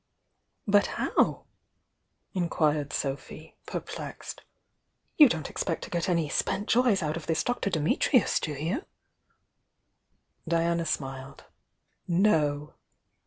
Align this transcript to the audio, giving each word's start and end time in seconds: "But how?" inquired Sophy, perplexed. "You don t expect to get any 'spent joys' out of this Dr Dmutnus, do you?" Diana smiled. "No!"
"But 0.67 0.87
how?" 0.97 1.45
inquired 2.73 2.91
Sophy, 2.91 3.55
perplexed. 3.67 4.41
"You 5.15 5.29
don 5.29 5.43
t 5.43 5.51
expect 5.51 5.83
to 5.83 5.91
get 5.91 6.09
any 6.09 6.27
'spent 6.27 6.67
joys' 6.67 7.03
out 7.03 7.17
of 7.17 7.27
this 7.27 7.43
Dr 7.43 7.69
Dmutnus, 7.69 8.39
do 8.39 8.53
you?" 8.53 8.83
Diana 10.47 10.87
smiled. 10.87 11.43
"No!" 12.07 12.73